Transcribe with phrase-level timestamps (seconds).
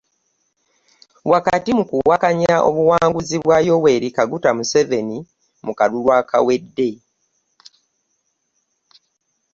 [1.33, 5.17] Wakati mu kuwakanya obuwanguzi bwa Yoweri Kaguta Museveni
[5.65, 6.89] mu kalulu akawedde.